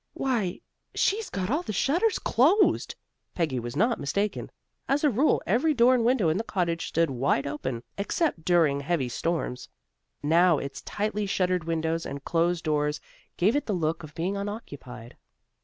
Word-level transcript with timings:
"Why, 0.15 0.61
she's 0.95 1.29
got 1.29 1.51
all 1.51 1.61
the 1.61 1.71
shutters 1.71 2.17
closed!" 2.17 2.95
Peggy 3.35 3.59
was 3.59 3.75
not 3.75 3.99
mistaken. 3.99 4.49
As 4.89 5.03
a 5.03 5.11
rule, 5.11 5.43
every 5.45 5.75
door 5.75 5.93
and 5.93 6.03
window 6.03 6.27
in 6.29 6.37
the 6.37 6.43
cottage 6.43 6.87
stood 6.87 7.11
wide 7.11 7.45
open, 7.45 7.83
except 7.99 8.43
during 8.43 8.79
heavy 8.79 9.09
storms. 9.09 9.69
Now 10.23 10.57
its 10.57 10.81
tightly 10.81 11.27
shuttered 11.27 11.65
windows 11.65 12.07
and 12.07 12.25
closed 12.25 12.63
doors 12.63 12.99
gave 13.37 13.55
it 13.55 13.67
the 13.67 13.73
look 13.73 14.01
of 14.01 14.15
being 14.15 14.35
unoccupied. 14.35 15.17